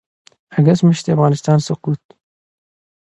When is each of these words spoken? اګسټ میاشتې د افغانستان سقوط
اګسټ 0.57 0.81
میاشتې 0.85 1.09
د 1.11 1.13
افغانستان 1.15 1.57
سقوط 1.67 2.01